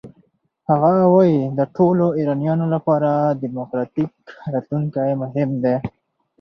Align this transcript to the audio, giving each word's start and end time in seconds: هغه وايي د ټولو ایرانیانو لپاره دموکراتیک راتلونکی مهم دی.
هغه 0.69 0.91
وايي 1.13 1.41
د 1.57 1.59
ټولو 1.75 2.05
ایرانیانو 2.17 2.65
لپاره 2.75 3.09
دموکراتیک 3.43 4.13
راتلونکی 4.53 5.09
مهم 5.23 5.49
دی. 5.63 5.75